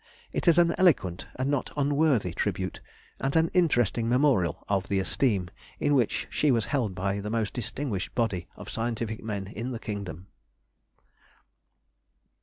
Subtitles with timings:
[0.33, 2.81] It is an eloquent and not unworthy tribute,
[3.19, 7.53] and an interesting memorial of the esteem in which she was held by the most
[7.53, 10.25] distinguished body of scientific men in the kingdom.